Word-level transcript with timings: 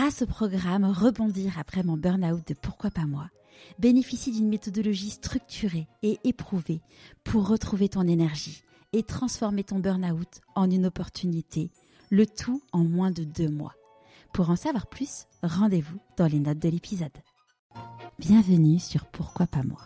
grâce 0.00 0.22
au 0.22 0.26
programme 0.26 0.86
Rebondir 0.86 1.58
après 1.58 1.82
mon 1.82 1.98
burn-out 1.98 2.48
de 2.48 2.54
Pourquoi 2.54 2.90
pas 2.90 3.04
moi, 3.04 3.28
bénéficie 3.78 4.32
d'une 4.32 4.48
méthodologie 4.48 5.10
structurée 5.10 5.88
et 6.02 6.18
éprouvée 6.24 6.80
pour 7.22 7.46
retrouver 7.46 7.90
ton 7.90 8.08
énergie 8.08 8.62
et 8.94 9.02
transformer 9.02 9.62
ton 9.62 9.78
burn-out 9.78 10.40
en 10.54 10.70
une 10.70 10.86
opportunité, 10.86 11.70
le 12.08 12.24
tout 12.24 12.62
en 12.72 12.82
moins 12.82 13.10
de 13.10 13.24
deux 13.24 13.50
mois. 13.50 13.74
Pour 14.32 14.48
en 14.48 14.56
savoir 14.56 14.86
plus, 14.86 15.26
rendez-vous 15.42 15.98
dans 16.16 16.28
les 16.28 16.40
notes 16.40 16.60
de 16.60 16.70
l'épisode. 16.70 17.18
Bienvenue 18.18 18.78
sur 18.78 19.04
Pourquoi 19.04 19.46
pas 19.46 19.64
moi. 19.64 19.82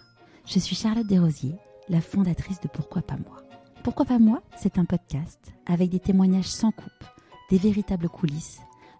Je 0.46 0.60
suis 0.60 0.76
Charlotte 0.76 1.08
Desrosiers, 1.08 1.56
la 1.88 2.00
fondatrice 2.00 2.60
de 2.60 2.68
Pourquoi 2.68 3.02
pas 3.02 3.16
moi. 3.16 3.42
Pourquoi 3.82 4.04
pas 4.04 4.20
moi 4.20 4.44
C'est 4.56 4.78
un 4.78 4.84
podcast 4.84 5.40
avec 5.66 5.90
des 5.90 5.98
témoignages 5.98 6.46
sans 6.46 6.70
coupe, 6.70 7.04
des 7.50 7.58
véritables 7.58 8.08
coulisses 8.08 8.60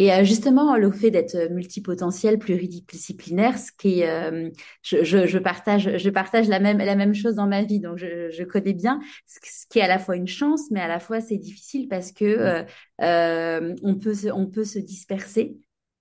Et 0.00 0.14
euh, 0.14 0.24
justement, 0.24 0.76
le 0.78 0.90
fait 0.90 1.10
d'être 1.10 1.50
multipotentiel, 1.50 2.38
pluridisciplinaire, 2.38 3.58
ce 3.58 3.70
qui 3.70 4.00
est, 4.00 4.08
euh, 4.08 4.48
je, 4.80 5.04
je, 5.04 5.26
je, 5.26 5.38
partage, 5.38 5.98
je 5.98 6.08
partage 6.08 6.48
la 6.48 6.58
même, 6.58 6.78
la 6.78 6.96
même 6.96 7.12
chose 7.12 7.34
dans 7.34 7.46
ma 7.46 7.64
vie, 7.64 7.80
donc 7.80 7.98
je, 7.98 8.30
je, 8.30 8.42
connais 8.44 8.72
bien, 8.72 8.98
ce 9.26 9.66
qui 9.68 9.78
est 9.78 9.82
à 9.82 9.88
la 9.88 9.98
fois 9.98 10.16
une 10.16 10.26
chance, 10.26 10.70
mais 10.70 10.80
à 10.80 10.88
la 10.88 11.00
fois 11.00 11.20
c'est 11.20 11.36
difficile 11.36 11.86
parce 11.86 12.12
que 12.12 12.24
euh, 12.24 12.62
euh 13.02 13.74
on 13.82 13.96
peut, 13.96 14.14
se, 14.14 14.28
on 14.28 14.46
peut 14.46 14.64
se 14.64 14.78
disperser. 14.78 15.58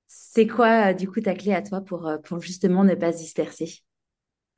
C'est 0.07 0.47
quoi, 0.47 0.93
du 0.93 1.09
coup, 1.09 1.19
ta 1.19 1.35
clé 1.35 1.53
à 1.53 1.61
toi 1.61 1.81
pour, 1.81 2.09
pour 2.23 2.39
justement 2.41 2.85
ne 2.85 2.95
pas 2.95 3.11
se 3.11 3.17
disperser? 3.17 3.83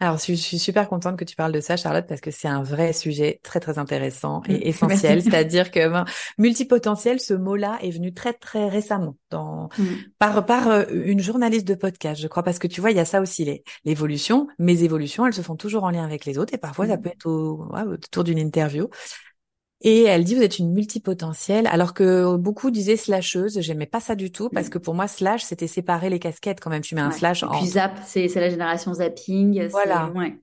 Alors, 0.02 0.17
je 0.17 0.33
suis 0.33 0.57
super 0.57 0.89
contente 0.89 1.16
que 1.16 1.23
tu 1.23 1.35
parles 1.35 1.52
de 1.52 1.59
ça, 1.59 1.77
Charlotte, 1.77 2.07
parce 2.07 2.21
que 2.21 2.31
c'est 2.31 2.47
un 2.47 2.63
vrai 2.63 2.91
sujet 2.91 3.39
très, 3.44 3.59
très 3.59 3.77
intéressant 3.77 4.41
et 4.49 4.67
essentiel. 4.69 5.21
C'est-à-dire 5.21 5.69
que 5.69 5.88
ben, 5.88 6.05
multipotentiel, 6.39 7.19
ce 7.19 7.35
mot-là 7.35 7.77
est 7.83 7.91
venu 7.91 8.11
très, 8.11 8.33
très 8.33 8.67
récemment 8.67 9.16
dans, 9.29 9.69
mm. 9.77 9.83
par, 10.17 10.44
par 10.47 10.69
euh, 10.69 10.85
une 10.91 11.19
journaliste 11.19 11.67
de 11.67 11.75
podcast, 11.75 12.19
je 12.19 12.27
crois, 12.27 12.41
parce 12.41 12.57
que 12.57 12.66
tu 12.66 12.81
vois, 12.81 12.89
il 12.89 12.97
y 12.97 12.99
a 12.99 13.05
ça 13.05 13.22
aussi, 13.22 13.61
l'évolution. 13.85 14.47
Mes 14.57 14.81
évolutions, 14.81 15.27
elles 15.27 15.35
se 15.35 15.44
font 15.44 15.55
toujours 15.55 15.83
en 15.83 15.91
lien 15.91 16.03
avec 16.03 16.25
les 16.25 16.39
autres 16.39 16.55
et 16.55 16.57
parfois, 16.57 16.88
ça 16.88 16.97
mm. 16.97 17.02
peut 17.03 17.09
être 17.09 17.27
au, 17.27 17.69
autour 17.94 18.23
d'une 18.23 18.39
interview. 18.39 18.89
Et 19.84 20.04
elle 20.04 20.24
dit 20.24 20.36
vous 20.36 20.44
êtes 20.44 20.60
une 20.60 20.72
multipotentielle, 20.72 21.66
alors 21.68 21.94
que 21.94 22.36
beaucoup 22.36 22.70
disaient 22.70 22.98
slasheuse. 22.98 23.60
J'aimais 23.62 23.88
pas 23.88 24.00
ça 24.00 24.16
du 24.16 24.32
tout 24.32 24.50
parce 24.50 24.70
que 24.70 24.78
pour 24.78 24.94
moi 24.94 25.08
slash 25.08 25.44
c'était 25.44 25.68
séparer 25.68 26.10
les 26.10 26.20
casquettes 26.20 26.60
quand 26.60 26.70
même. 26.70 26.82
Tu 26.82 26.94
mets 26.94 27.02
un 27.02 27.12
slash. 27.12 27.44
Et 27.44 27.48
puis 27.58 27.68
zap, 27.68 28.00
c'est 28.06 28.28
la 28.36 28.50
génération 28.50 28.94
zapping. 28.94 29.68
Voilà. 29.70 30.12
Ouais. 30.16 30.38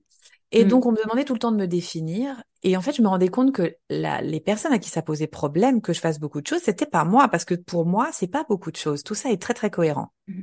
Et 0.51 0.65
mm. 0.65 0.67
donc 0.67 0.85
on 0.85 0.91
me 0.91 1.01
demandait 1.01 1.23
tout 1.23 1.33
le 1.33 1.39
temps 1.39 1.53
de 1.53 1.57
me 1.57 1.67
définir. 1.67 2.35
Et 2.63 2.75
en 2.75 2.81
fait 2.81 2.93
je 2.93 3.01
me 3.01 3.07
rendais 3.07 3.29
compte 3.29 3.53
que 3.53 3.75
la, 3.89 4.21
les 4.21 4.41
personnes 4.41 4.73
à 4.73 4.79
qui 4.79 4.89
ça 4.89 5.01
posait 5.01 5.27
problème 5.27 5.81
que 5.81 5.93
je 5.93 6.01
fasse 6.01 6.19
beaucoup 6.19 6.41
de 6.41 6.47
choses, 6.47 6.61
c'était 6.61 6.85
pas 6.85 7.05
moi 7.05 7.29
parce 7.29 7.45
que 7.45 7.55
pour 7.55 7.85
moi 7.85 8.09
c'est 8.11 8.27
pas 8.27 8.43
beaucoup 8.49 8.71
de 8.71 8.77
choses. 8.77 9.03
Tout 9.03 9.15
ça 9.15 9.31
est 9.31 9.41
très 9.41 9.53
très 9.53 9.69
cohérent. 9.69 10.11
Mm. 10.27 10.41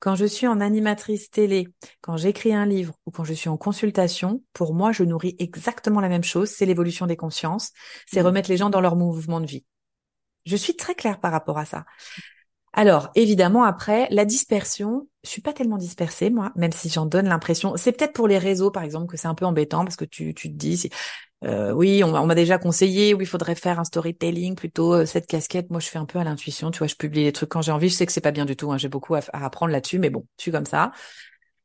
Quand 0.00 0.14
je 0.14 0.24
suis 0.24 0.46
en 0.46 0.60
animatrice 0.60 1.30
télé, 1.30 1.68
quand 2.00 2.16
j'écris 2.16 2.54
un 2.54 2.66
livre 2.66 2.94
ou 3.06 3.10
quand 3.10 3.24
je 3.24 3.34
suis 3.34 3.48
en 3.48 3.56
consultation, 3.56 4.42
pour 4.52 4.74
moi, 4.74 4.92
je 4.92 5.02
nourris 5.02 5.34
exactement 5.38 6.00
la 6.00 6.08
même 6.08 6.24
chose, 6.24 6.50
c'est 6.50 6.66
l'évolution 6.66 7.06
des 7.06 7.16
consciences, 7.16 7.72
c'est 8.06 8.22
mmh. 8.22 8.26
remettre 8.26 8.50
les 8.50 8.56
gens 8.56 8.70
dans 8.70 8.80
leur 8.80 8.96
mouvement 8.96 9.40
de 9.40 9.46
vie. 9.46 9.64
Je 10.46 10.56
suis 10.56 10.76
très 10.76 10.94
claire 10.94 11.20
par 11.20 11.32
rapport 11.32 11.58
à 11.58 11.64
ça. 11.64 11.84
Alors, 12.72 13.10
évidemment, 13.14 13.64
après, 13.64 14.06
la 14.10 14.24
dispersion, 14.24 15.08
je 15.24 15.30
suis 15.30 15.42
pas 15.42 15.52
tellement 15.52 15.78
dispersée, 15.78 16.30
moi, 16.30 16.52
même 16.54 16.72
si 16.72 16.88
j'en 16.88 17.06
donne 17.06 17.26
l'impression. 17.26 17.76
C'est 17.76 17.92
peut-être 17.92 18.12
pour 18.12 18.28
les 18.28 18.38
réseaux, 18.38 18.70
par 18.70 18.82
exemple, 18.82 19.06
que 19.06 19.16
c'est 19.16 19.26
un 19.26 19.34
peu 19.34 19.46
embêtant 19.46 19.84
parce 19.84 19.96
que 19.96 20.04
tu, 20.04 20.34
tu 20.34 20.48
te 20.48 20.56
dis, 20.56 20.88
euh, 21.44 21.72
oui, 21.72 22.02
on, 22.02 22.26
m'a 22.26 22.34
déjà 22.34 22.58
conseillé, 22.58 23.14
oui, 23.14 23.24
il 23.24 23.26
faudrait 23.26 23.54
faire 23.54 23.78
un 23.78 23.84
storytelling 23.84 24.56
plutôt 24.56 24.94
euh, 24.94 25.06
cette 25.06 25.26
casquette. 25.26 25.70
Moi, 25.70 25.78
je 25.78 25.88
fais 25.88 25.98
un 25.98 26.04
peu 26.04 26.18
à 26.18 26.24
l'intuition, 26.24 26.70
tu 26.70 26.78
vois, 26.78 26.88
je 26.88 26.96
publie 26.96 27.22
les 27.22 27.32
trucs 27.32 27.48
quand 27.48 27.62
j'ai 27.62 27.70
envie. 27.70 27.88
Je 27.88 27.94
sais 27.94 28.06
que 28.06 28.12
c'est 28.12 28.20
pas 28.20 28.32
bien 28.32 28.44
du 28.44 28.56
tout, 28.56 28.72
hein, 28.72 28.78
j'ai 28.78 28.88
beaucoup 28.88 29.14
à, 29.14 29.20
apprendre 29.32 29.72
là-dessus, 29.72 29.98
mais 29.98 30.10
bon, 30.10 30.26
je 30.36 30.42
suis 30.42 30.52
comme 30.52 30.66
ça. 30.66 30.90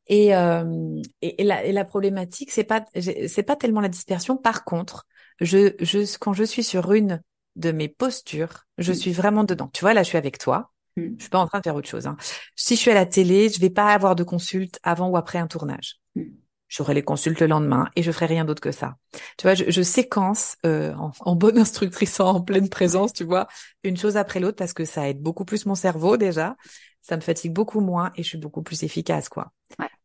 Et, 0.07 0.35
euh, 0.35 1.01
et, 1.21 1.43
la, 1.43 1.63
et, 1.63 1.71
la, 1.71 1.85
problématique, 1.85 2.51
c'est 2.51 2.65
pas, 2.65 2.85
c'est 2.93 3.43
pas 3.43 3.55
tellement 3.55 3.81
la 3.81 3.89
dispersion. 3.89 4.37
Par 4.37 4.63
contre, 4.63 5.07
je, 5.39 5.73
je, 5.79 6.17
quand 6.19 6.33
je 6.33 6.43
suis 6.43 6.63
sur 6.63 6.91
une 6.91 7.21
de 7.55 7.71
mes 7.71 7.87
postures, 7.87 8.65
je 8.77 8.91
mmh. 8.91 8.95
suis 8.95 9.11
vraiment 9.11 9.43
dedans. 9.43 9.69
Tu 9.73 9.81
vois, 9.81 9.93
là, 9.93 10.03
je 10.03 10.09
suis 10.09 10.17
avec 10.17 10.37
toi. 10.37 10.71
Mmh. 10.97 11.15
Je 11.17 11.21
suis 11.23 11.29
pas 11.29 11.39
en 11.39 11.47
train 11.47 11.59
de 11.59 11.63
faire 11.63 11.75
autre 11.75 11.87
chose. 11.87 12.05
Hein. 12.05 12.17
Si 12.55 12.75
je 12.75 12.81
suis 12.81 12.91
à 12.91 12.95
la 12.95 13.05
télé, 13.05 13.49
je 13.49 13.59
vais 13.59 13.69
pas 13.69 13.93
avoir 13.93 14.15
de 14.15 14.23
consulte 14.23 14.79
avant 14.83 15.07
ou 15.07 15.17
après 15.17 15.39
un 15.39 15.47
tournage. 15.47 15.99
Mmh 16.15 16.42
j'aurai 16.73 16.93
les 16.93 17.03
consultes 17.03 17.39
le 17.39 17.47
lendemain 17.47 17.87
et 17.95 18.01
je 18.03 18.11
ferai 18.11 18.25
rien 18.25 18.45
d'autre 18.45 18.61
que 18.61 18.71
ça. 18.71 18.95
Tu 19.37 19.43
vois, 19.43 19.53
je, 19.53 19.65
je 19.67 19.81
séquence 19.81 20.55
euh, 20.65 20.93
en, 21.19 21.35
bonne 21.35 21.57
instructrice 21.57 22.19
en 22.19 22.41
pleine 22.41 22.69
présence, 22.69 23.13
tu 23.13 23.23
vois, 23.23 23.47
une 23.83 23.97
chose 23.97 24.17
après 24.17 24.39
l'autre 24.39 24.57
parce 24.57 24.73
que 24.73 24.85
ça 24.85 25.07
aide 25.07 25.21
beaucoup 25.21 25.45
plus 25.45 25.65
mon 25.65 25.75
cerveau 25.75 26.17
déjà, 26.17 26.55
ça 27.01 27.15
me 27.15 27.21
fatigue 27.21 27.53
beaucoup 27.53 27.79
moins 27.79 28.11
et 28.15 28.23
je 28.23 28.29
suis 28.29 28.37
beaucoup 28.37 28.63
plus 28.63 28.83
efficace, 28.83 29.29
quoi. 29.29 29.51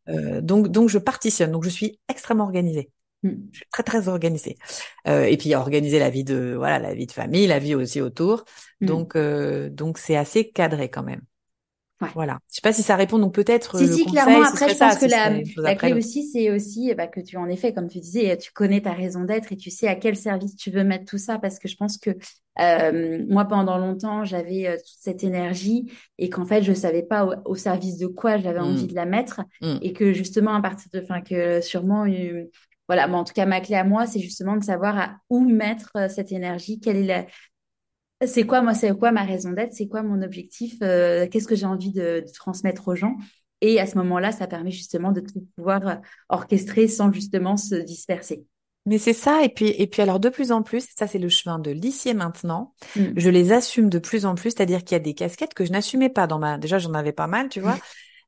Euh, 0.09 0.41
donc, 0.41 0.67
donc 0.67 0.89
je 0.89 0.99
partitionne, 0.99 1.51
donc 1.51 1.63
je 1.63 1.69
suis 1.69 1.99
extrêmement 2.07 2.43
organisée. 2.43 2.91
Hmm. 3.23 3.35
Je 3.51 3.57
suis 3.57 3.65
très 3.71 3.83
très 3.83 4.07
organisée. 4.07 4.57
Euh, 5.07 5.23
et 5.23 5.37
puis 5.37 5.53
organiser 5.55 5.99
la 5.99 6.09
vie 6.09 6.23
de 6.23 6.53
voilà 6.55 6.79
la 6.79 6.93
vie 6.93 7.05
de 7.07 7.11
famille, 7.11 7.47
la 7.47 7.59
vie 7.59 7.75
aussi 7.75 7.99
autour. 7.99 8.45
Hmm. 8.81 8.85
Donc 8.85 9.15
euh, 9.15 9.69
donc 9.69 9.97
c'est 9.97 10.15
assez 10.15 10.49
cadré 10.49 10.89
quand 10.89 11.03
même. 11.03 11.21
Voilà. 12.13 12.39
Je 12.49 12.55
sais 12.55 12.61
pas 12.61 12.73
si 12.73 12.81
ça 12.81 12.95
répond. 12.95 13.19
Donc 13.19 13.33
peut-être. 13.33 13.77
Si, 13.77 13.87
si, 13.87 14.05
clairement. 14.05 14.43
Après, 14.43 14.69
je 14.69 14.77
pense 14.77 14.97
que 14.97 15.05
la, 15.05 15.41
la 15.57 15.75
clé 15.75 15.93
aussi, 15.93 16.27
c'est 16.27 16.49
aussi 16.51 16.93
bah, 16.95 17.07
que 17.07 17.19
tu, 17.19 17.37
en 17.37 17.47
effet, 17.47 17.73
comme 17.73 17.87
tu 17.87 17.99
disais, 17.99 18.37
tu 18.37 18.51
connais 18.51 18.81
ta 18.81 18.93
raison 18.93 19.23
d'être 19.23 19.51
et 19.51 19.57
tu 19.57 19.69
sais 19.69 19.87
à 19.87 19.95
quel 19.95 20.15
service 20.15 20.55
tu 20.55 20.71
veux 20.71 20.83
mettre 20.83 21.05
tout 21.05 21.17
ça. 21.17 21.39
Parce 21.39 21.59
que 21.59 21.67
je 21.67 21.75
pense 21.75 21.97
que 21.97 22.11
euh, 22.59 23.25
moi, 23.29 23.45
pendant 23.45 23.77
longtemps, 23.77 24.25
j'avais 24.25 24.67
euh, 24.67 24.75
toute 24.75 24.97
cette 24.99 25.23
énergie 25.23 25.91
et 26.17 26.29
qu'en 26.29 26.45
fait, 26.45 26.63
je 26.63 26.73
savais 26.73 27.03
pas 27.03 27.41
au, 27.45 27.55
service 27.55 27.97
de 27.97 28.07
quoi 28.07 28.37
j'avais 28.37 28.59
envie 28.59 28.85
mmh. 28.85 28.87
de 28.87 28.95
la 28.95 29.05
mettre 29.05 29.41
mmh. 29.61 29.77
et 29.81 29.93
que 29.93 30.13
justement, 30.13 30.55
à 30.55 30.61
partir 30.61 30.87
de, 30.93 31.01
enfin, 31.01 31.21
que 31.21 31.61
sûrement. 31.61 32.05
Euh, 32.05 32.49
voilà, 32.89 33.07
mais 33.07 33.17
en 33.17 33.23
tout 33.23 33.33
cas, 33.33 33.45
ma 33.45 33.61
clé 33.61 33.75
à 33.75 33.83
moi, 33.83 34.07
c'est 34.07 34.19
justement 34.19 34.57
de 34.57 34.63
savoir 34.63 34.97
à 34.97 35.17
où 35.29 35.47
mettre 35.47 35.91
euh, 35.95 36.09
cette 36.09 36.31
énergie, 36.31 36.79
quelle 36.79 36.97
est 36.97 37.03
la, 37.03 37.25
c'est 38.25 38.45
quoi 38.45 38.61
moi 38.61 38.73
c'est 38.73 38.97
quoi 38.97 39.11
ma 39.11 39.23
raison 39.23 39.51
d'être? 39.51 39.73
C'est 39.73 39.87
quoi 39.87 40.03
mon 40.03 40.21
objectif? 40.21 40.75
Euh, 40.81 41.27
qu'est-ce 41.27 41.47
que 41.47 41.55
j'ai 41.55 41.65
envie 41.65 41.91
de, 41.91 42.23
transmettre 42.33 42.87
aux 42.87 42.95
gens? 42.95 43.15
Et 43.61 43.79
à 43.79 43.85
ce 43.85 43.97
moment-là 43.97 44.31
ça 44.31 44.47
permet 44.47 44.71
justement 44.71 45.11
de 45.11 45.23
pouvoir 45.55 45.87
euh, 45.87 45.95
orchestrer 46.29 46.87
sans 46.87 47.11
justement 47.11 47.57
se 47.57 47.75
disperser. 47.75 48.45
Mais 48.85 48.97
c'est 48.97 49.13
ça 49.13 49.43
et 49.43 49.49
puis 49.49 49.73
et 49.77 49.87
puis 49.87 50.01
alors 50.01 50.19
de 50.19 50.29
plus 50.29 50.51
en 50.51 50.63
plus 50.63 50.87
ça 50.97 51.07
c'est 51.07 51.19
le 51.19 51.29
chemin 51.29 51.59
de 51.59 51.71
l'ici 51.71 52.13
maintenant. 52.13 52.73
Mm. 52.95 53.07
je 53.15 53.29
les 53.29 53.51
assume 53.51 53.89
de 53.89 53.99
plus 53.99 54.25
en 54.25 54.35
plus 54.35 54.51
c'est-à-dire 54.51 54.83
qu'il 54.83 54.95
y 54.95 54.95
a 54.95 55.03
des 55.03 55.13
casquettes 55.13 55.53
que 55.53 55.65
je 55.65 55.71
n'assumais 55.71 56.09
pas 56.09 56.27
dans 56.27 56.39
ma 56.39 56.57
déjà 56.57 56.79
j'en 56.79 56.93
avais 56.93 57.11
pas 57.13 57.27
mal 57.27 57.49
tu 57.49 57.59
vois. 57.59 57.77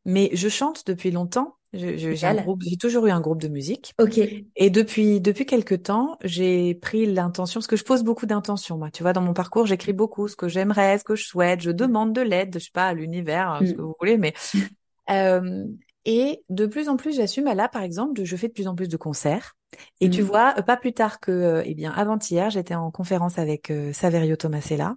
Mais 0.05 0.29
je 0.33 0.49
chante 0.49 0.85
depuis 0.87 1.11
longtemps 1.11 1.55
j'ai 1.73 1.97
j'ai 1.97 2.77
toujours 2.77 3.07
eu 3.07 3.11
un 3.11 3.21
groupe 3.21 3.41
de 3.41 3.47
musique. 3.47 3.93
Ok. 3.99 4.19
Et 4.55 4.69
depuis 4.69 5.21
depuis 5.21 5.45
quelque 5.45 5.75
temps, 5.75 6.17
j'ai 6.23 6.75
pris 6.75 7.05
l'intention, 7.05 7.59
parce 7.59 7.67
que 7.67 7.77
je 7.77 7.83
pose 7.83 8.03
beaucoup 8.03 8.25
d'intentions. 8.25 8.77
Moi, 8.77 8.91
tu 8.91 9.03
vois, 9.03 9.13
dans 9.13 9.21
mon 9.21 9.33
parcours, 9.33 9.65
j'écris 9.65 9.93
beaucoup 9.93 10.27
ce 10.27 10.35
que 10.35 10.49
j'aimerais, 10.49 10.97
ce 10.97 11.03
que 11.03 11.15
je 11.15 11.25
souhaite. 11.25 11.61
Je 11.61 11.71
demande 11.71 12.13
de 12.13 12.21
l'aide, 12.21 12.53
je 12.55 12.65
sais 12.65 12.71
pas, 12.73 12.87
à 12.87 12.93
l'univers, 12.93 13.59
ce 13.61 13.71
mm. 13.71 13.75
que 13.75 13.81
vous 13.81 13.95
voulez, 13.99 14.17
mais 14.17 14.33
euh, 15.09 15.65
et 16.05 16.43
de 16.49 16.65
plus 16.65 16.89
en 16.89 16.97
plus, 16.97 17.15
j'assume. 17.15 17.45
Bah 17.45 17.55
là, 17.55 17.69
par 17.69 17.83
exemple, 17.83 18.21
je 18.23 18.35
fais 18.35 18.47
de 18.47 18.53
plus 18.53 18.67
en 18.67 18.75
plus 18.75 18.89
de 18.89 18.97
concerts. 18.97 19.55
Et 20.01 20.09
tu 20.09 20.23
mm. 20.23 20.25
vois, 20.25 20.53
pas 20.53 20.75
plus 20.75 20.93
tard 20.93 21.19
que, 21.21 21.31
euh, 21.31 21.63
eh 21.65 21.73
bien, 21.73 21.91
avant-hier, 21.91 22.49
j'étais 22.49 22.75
en 22.75 22.91
conférence 22.91 23.39
avec 23.39 23.71
euh, 23.71 23.93
Saverio 23.93 24.35
Tomasella, 24.35 24.95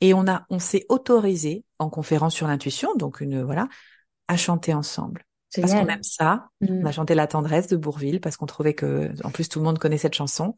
et 0.00 0.14
on 0.14 0.26
a, 0.26 0.44
on 0.50 0.58
s'est 0.58 0.86
autorisé 0.88 1.64
en 1.78 1.90
conférence 1.90 2.34
sur 2.34 2.48
l'intuition, 2.48 2.94
donc 2.96 3.20
une 3.20 3.42
voilà, 3.42 3.68
à 4.28 4.36
chanter 4.36 4.74
ensemble. 4.74 5.24
Parce 5.56 5.72
qu'on 5.72 5.88
aime 5.88 6.02
ça. 6.02 6.48
On 6.60 6.84
a 6.84 6.90
mm. 6.90 6.92
chanté 6.92 7.14
La 7.14 7.26
tendresse 7.26 7.66
de 7.66 7.76
Bourville 7.76 8.20
parce 8.20 8.36
qu'on 8.36 8.46
trouvait 8.46 8.74
que, 8.74 9.10
en 9.24 9.30
plus, 9.30 9.48
tout 9.48 9.58
le 9.58 9.64
monde 9.64 9.78
connaît 9.78 9.98
cette 9.98 10.14
chanson. 10.14 10.56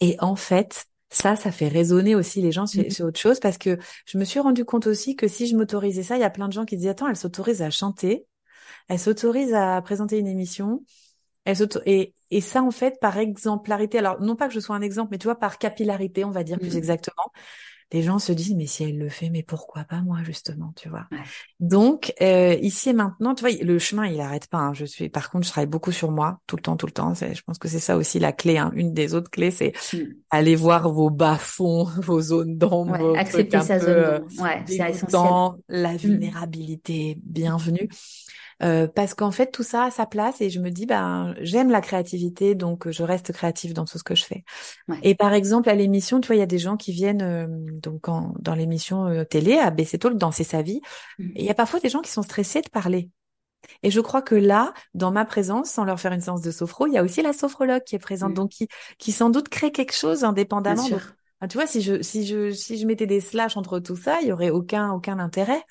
Et 0.00 0.16
en 0.20 0.36
fait, 0.36 0.86
ça, 1.10 1.36
ça 1.36 1.50
fait 1.50 1.68
résonner 1.68 2.14
aussi 2.14 2.42
les 2.42 2.52
gens 2.52 2.64
mm. 2.64 2.90
sur, 2.90 3.06
autre 3.06 3.20
chose 3.20 3.40
parce 3.40 3.58
que 3.58 3.78
je 4.06 4.18
me 4.18 4.24
suis 4.24 4.40
rendu 4.40 4.64
compte 4.64 4.86
aussi 4.86 5.16
que 5.16 5.28
si 5.28 5.46
je 5.46 5.56
m'autorisais 5.56 6.02
ça, 6.02 6.16
il 6.16 6.20
y 6.20 6.24
a 6.24 6.30
plein 6.30 6.48
de 6.48 6.52
gens 6.52 6.64
qui 6.64 6.76
disaient, 6.76 6.90
attends, 6.90 7.08
elle 7.08 7.16
s'autorise 7.16 7.62
à 7.62 7.70
chanter, 7.70 8.26
elle 8.88 8.98
s'autorise 8.98 9.54
à 9.54 9.80
présenter 9.82 10.18
une 10.18 10.26
émission, 10.26 10.82
elle 11.44 11.56
et, 11.86 12.14
et 12.30 12.40
ça, 12.40 12.62
en 12.62 12.70
fait, 12.70 12.98
par 13.00 13.16
exemplarité, 13.16 13.98
alors 13.98 14.20
non 14.20 14.36
pas 14.36 14.48
que 14.48 14.54
je 14.54 14.60
sois 14.60 14.76
un 14.76 14.82
exemple, 14.82 15.08
mais 15.12 15.18
tu 15.18 15.24
vois, 15.24 15.38
par 15.38 15.58
capillarité, 15.58 16.24
on 16.24 16.30
va 16.30 16.44
dire 16.44 16.58
plus 16.58 16.74
mm. 16.74 16.78
exactement, 16.78 17.32
les 17.92 18.02
gens 18.02 18.18
se 18.18 18.32
disent 18.32 18.54
mais 18.54 18.66
si 18.66 18.84
elle 18.84 18.98
le 18.98 19.08
fait, 19.08 19.30
mais 19.30 19.42
pourquoi 19.42 19.84
pas 19.84 20.02
moi 20.02 20.18
justement, 20.22 20.72
tu 20.76 20.88
vois? 20.88 21.06
Donc 21.58 22.12
euh, 22.20 22.54
ici 22.60 22.90
et 22.90 22.92
maintenant, 22.92 23.34
tu 23.34 23.46
vois, 23.46 23.52
le 23.62 23.78
chemin 23.78 24.06
il 24.06 24.20
arrête 24.20 24.46
pas. 24.48 24.58
Hein. 24.58 24.74
Je 24.74 24.84
suis, 24.84 25.08
par 25.08 25.30
contre, 25.30 25.46
je 25.46 25.50
travaille 25.50 25.68
beaucoup 25.68 25.92
sur 25.92 26.10
moi 26.10 26.40
tout 26.46 26.56
le 26.56 26.62
temps, 26.62 26.76
tout 26.76 26.86
le 26.86 26.92
temps. 26.92 27.14
Je 27.14 27.42
pense 27.42 27.58
que 27.58 27.68
c'est 27.68 27.78
ça 27.78 27.96
aussi 27.96 28.18
la 28.18 28.32
clé. 28.32 28.58
Hein. 28.58 28.72
Une 28.74 28.92
des 28.92 29.14
autres 29.14 29.30
clés, 29.30 29.50
c'est 29.50 29.72
mmh. 29.92 29.98
aller 30.30 30.54
voir 30.54 30.90
vos 30.90 31.10
bas 31.10 31.36
fonds, 31.36 31.84
vos 31.98 32.20
zones 32.20 32.58
d'ombre, 32.58 33.16
accepter 33.16 33.60
sa 33.62 33.78
zone 33.78 34.18
d'ombre. 34.18 34.42
Ouais, 34.42 34.62
c'est 34.66 34.90
essentiel. 34.90 35.62
La 35.68 35.94
mmh. 35.94 35.96
vulnérabilité, 35.96 37.18
bienvenue. 37.22 37.88
Euh, 38.62 38.88
parce 38.88 39.14
qu'en 39.14 39.30
fait 39.30 39.52
tout 39.52 39.62
ça 39.62 39.84
a 39.84 39.90
sa 39.90 40.04
place 40.04 40.40
et 40.40 40.50
je 40.50 40.58
me 40.58 40.70
dis 40.70 40.84
ben 40.84 41.34
j'aime 41.40 41.70
la 41.70 41.80
créativité 41.80 42.56
donc 42.56 42.90
je 42.90 43.04
reste 43.04 43.32
créative 43.32 43.72
dans 43.72 43.84
tout 43.84 43.98
ce 43.98 44.02
que 44.02 44.16
je 44.16 44.24
fais. 44.24 44.44
Et 45.02 45.14
par 45.14 45.32
exemple 45.32 45.68
à 45.68 45.74
l'émission 45.74 46.20
tu 46.20 46.26
vois 46.26 46.36
il 46.36 46.40
y 46.40 46.42
a 46.42 46.46
des 46.46 46.58
gens 46.58 46.76
qui 46.76 46.92
viennent 46.92 47.22
euh, 47.22 47.46
donc 47.80 48.08
en, 48.08 48.34
dans 48.40 48.54
l'émission 48.54 49.06
euh, 49.06 49.24
télé 49.24 49.58
à 49.58 49.70
BC 49.70 49.98
Talk 49.98 50.16
danser 50.16 50.42
sa 50.42 50.62
vie 50.62 50.80
mmh. 51.18 51.24
et 51.36 51.40
il 51.40 51.44
y 51.44 51.50
a 51.50 51.54
parfois 51.54 51.78
des 51.78 51.88
gens 51.88 52.00
qui 52.00 52.10
sont 52.10 52.22
stressés 52.22 52.60
de 52.60 52.68
parler. 52.68 53.10
Et 53.82 53.90
je 53.90 54.00
crois 54.00 54.22
que 54.22 54.36
là, 54.36 54.72
dans 54.94 55.10
ma 55.10 55.24
présence, 55.24 55.70
sans 55.70 55.84
leur 55.84 55.98
faire 55.98 56.12
une 56.12 56.20
séance 56.20 56.42
de 56.42 56.50
sophro, 56.52 56.86
il 56.86 56.92
y 56.92 56.98
a 56.98 57.02
aussi 57.02 57.22
la 57.22 57.32
sophrologue 57.32 57.82
qui 57.82 57.96
est 57.96 58.00
présente, 58.00 58.30
mmh. 58.30 58.34
donc 58.34 58.50
qui, 58.50 58.68
qui 58.98 59.12
sans 59.12 59.30
doute 59.30 59.48
crée 59.48 59.72
quelque 59.72 59.94
chose 59.94 60.24
indépendamment. 60.24 60.88
Tu 61.48 61.56
vois, 61.56 61.68
si 61.68 61.82
je 61.82 62.02
si 62.02 62.26
je 62.26 62.50
si 62.50 62.78
je 62.78 62.86
mettais 62.86 63.06
des 63.06 63.20
slash 63.20 63.56
entre 63.56 63.78
tout 63.78 63.94
ça, 63.94 64.18
il 64.22 64.28
y 64.28 64.32
aurait 64.32 64.50
aucun 64.50 64.90
aucun 64.90 65.20
intérêt. 65.20 65.62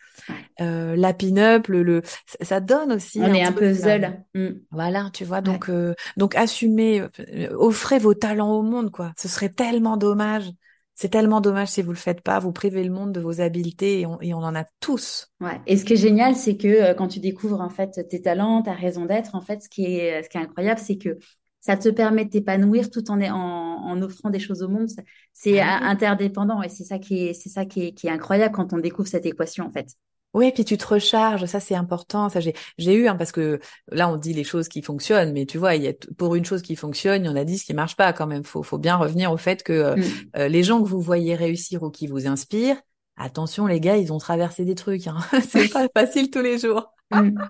Euh, 0.61 0.95
la 0.95 1.13
pin-up, 1.13 1.67
le, 1.67 1.83
le 1.83 2.01
ça 2.41 2.61
donne 2.61 2.93
aussi. 2.93 3.19
On 3.21 3.33
est 3.33 3.43
un 3.43 3.51
peu 3.51 3.73
seul. 3.73 4.23
Mm. 4.33 4.47
Voilà, 4.71 5.09
tu 5.13 5.25
vois. 5.25 5.41
Donc 5.41 5.69
euh, 5.69 5.93
donc 6.15 6.35
assumez, 6.35 7.01
euh, 7.01 7.49
offrez 7.57 7.99
vos 7.99 8.13
talents 8.13 8.53
au 8.53 8.61
monde, 8.61 8.91
quoi. 8.91 9.11
Ce 9.17 9.27
serait 9.27 9.49
tellement 9.49 9.97
dommage. 9.97 10.49
C'est 10.93 11.09
tellement 11.09 11.41
dommage 11.41 11.67
si 11.67 11.83
vous 11.83 11.91
le 11.91 11.97
faites 11.97 12.21
pas. 12.21 12.39
Vous 12.39 12.51
privez 12.51 12.83
le 12.83 12.89
monde 12.89 13.11
de 13.11 13.19
vos 13.19 13.39
habiletés 13.39 13.99
et 13.99 14.05
on, 14.07 14.19
et 14.19 14.33
on 14.33 14.39
en 14.39 14.55
a 14.55 14.63
tous. 14.79 15.27
Ouais. 15.41 15.61
Et 15.67 15.77
ce 15.77 15.85
qui 15.85 15.93
est 15.93 15.97
génial, 15.97 16.35
c'est 16.35 16.57
que 16.57 16.93
quand 16.93 17.07
tu 17.07 17.19
découvres 17.19 17.61
en 17.61 17.69
fait 17.69 18.07
tes 18.09 18.19
talents, 18.21 18.63
ta 18.63 18.73
raison 18.73 19.05
d'être, 19.05 19.35
en 19.35 19.41
fait, 19.41 19.61
ce 19.61 19.69
qui 19.69 19.85
est 19.85 20.23
ce 20.23 20.29
qui 20.29 20.37
est 20.39 20.41
incroyable, 20.41 20.79
c'est 20.79 20.97
que 20.97 21.19
ça 21.67 21.75
te 21.75 21.89
permet 21.89 22.23
de 22.23 22.29
t'épanouir 22.29 22.89
tout 22.89 23.11
en, 23.11 23.19
en, 23.21 24.01
offrant 24.01 24.29
des 24.29 24.39
choses 24.39 24.63
au 24.63 24.69
monde. 24.69 24.87
C'est 25.33 25.59
ah 25.59 25.79
interdépendant 25.81 26.61
et 26.61 26.69
c'est 26.69 26.85
ça 26.85 26.97
qui 26.97 27.27
est, 27.27 27.33
c'est 27.33 27.49
ça 27.49 27.65
qui 27.65 27.87
est, 27.87 27.91
qui 27.91 28.07
est 28.07 28.09
incroyable 28.09 28.55
quand 28.55 28.71
on 28.71 28.77
découvre 28.77 29.09
cette 29.09 29.25
équation 29.25 29.65
en 29.65 29.71
fait. 29.71 29.89
Oui, 30.33 30.53
puis 30.53 30.63
tu 30.63 30.77
te 30.77 30.87
recharges, 30.87 31.45
ça 31.45 31.59
c'est 31.59 31.75
important. 31.75 32.29
Ça 32.29 32.39
j'ai 32.39 32.53
j'ai 32.77 32.93
eu 32.93 33.09
hein, 33.09 33.17
parce 33.17 33.33
que 33.33 33.59
là 33.91 34.07
on 34.07 34.15
dit 34.15 34.31
les 34.31 34.45
choses 34.45 34.69
qui 34.69 34.81
fonctionnent, 34.81 35.33
mais 35.33 35.45
tu 35.45 35.57
vois, 35.57 35.75
il 35.75 35.83
y 35.83 35.89
a 35.89 35.93
pour 36.17 36.35
une 36.35 36.45
chose 36.45 36.61
qui 36.61 36.77
fonctionne, 36.77 37.25
il 37.25 37.27
y 37.27 37.29
en 37.29 37.35
a 37.35 37.43
dix 37.43 37.65
qui 37.65 37.73
marchent 37.73 37.97
pas 37.97 38.13
quand 38.13 38.27
même. 38.27 38.45
Faut 38.45 38.63
faut 38.63 38.77
bien 38.77 38.95
revenir 38.95 39.33
au 39.33 39.37
fait 39.37 39.61
que 39.61 39.73
euh, 39.73 39.95
mm. 39.97 40.03
euh, 40.37 40.47
les 40.47 40.63
gens 40.63 40.81
que 40.81 40.87
vous 40.87 41.01
voyez 41.01 41.35
réussir 41.35 41.83
ou 41.83 41.89
qui 41.89 42.07
vous 42.07 42.27
inspirent, 42.27 42.77
attention 43.17 43.67
les 43.67 43.81
gars, 43.81 43.97
ils 43.97 44.13
ont 44.13 44.19
traversé 44.19 44.63
des 44.63 44.75
trucs. 44.75 45.07
Hein. 45.07 45.17
c'est 45.49 45.67
pas 45.67 45.89
facile 45.93 46.29
tous 46.29 46.41
les 46.41 46.59
jours. 46.59 46.93
Mm. 47.11 47.41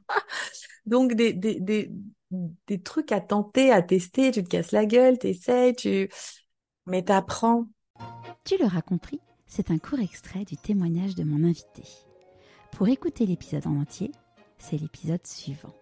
Donc 0.87 1.13
des, 1.13 1.33
des, 1.33 1.59
des, 1.59 1.91
des 2.31 2.81
trucs 2.81 3.11
à 3.11 3.21
tenter, 3.21 3.71
à 3.71 3.81
tester, 3.81 4.31
tu 4.31 4.43
te 4.43 4.49
casses 4.49 4.71
la 4.71 4.85
gueule, 4.85 5.17
t'essayes, 5.17 5.75
tu... 5.75 6.09
Mais 6.85 7.03
t'apprends. 7.03 7.65
Tu 8.45 8.57
l'auras 8.57 8.81
compris, 8.81 9.19
c'est 9.45 9.71
un 9.71 9.77
court 9.77 9.99
extrait 9.99 10.45
du 10.45 10.55
témoignage 10.57 11.15
de 11.15 11.23
mon 11.23 11.47
invité. 11.47 11.83
Pour 12.71 12.87
écouter 12.87 13.25
l'épisode 13.25 13.67
en 13.67 13.81
entier, 13.81 14.11
c'est 14.57 14.77
l'épisode 14.77 15.25
suivant. 15.25 15.73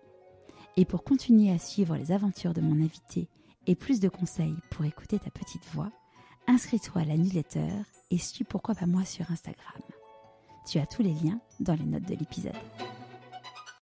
Et 0.77 0.85
pour 0.85 1.03
continuer 1.03 1.51
à 1.51 1.59
suivre 1.59 1.95
les 1.95 2.11
aventures 2.11 2.53
de 2.53 2.61
mon 2.61 2.83
invité 2.83 3.29
et 3.67 3.75
plus 3.75 3.99
de 3.99 4.09
conseils 4.09 4.55
pour 4.71 4.85
écouter 4.85 5.19
ta 5.19 5.29
petite 5.29 5.65
voix, 5.73 5.91
inscris-toi 6.47 7.01
à 7.01 7.05
la 7.05 7.17
newsletter 7.17 7.69
et 8.11 8.17
suis 8.17 8.43
pourquoi 8.43 8.75
pas 8.75 8.85
moi 8.85 9.05
sur 9.05 9.29
Instagram. 9.31 9.81
Tu 10.67 10.79
as 10.79 10.85
tous 10.85 11.03
les 11.03 11.13
liens 11.13 11.39
dans 11.59 11.75
les 11.75 11.85
notes 11.85 12.07
de 12.07 12.15
l'épisode. 12.15 12.55